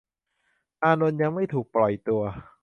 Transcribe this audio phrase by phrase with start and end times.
[0.83, 2.21] อานนท์ยังไม่ถูกปล่อยตัว